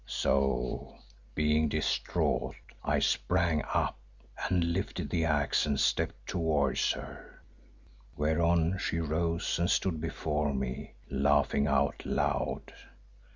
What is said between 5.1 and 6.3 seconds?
the axe and stepped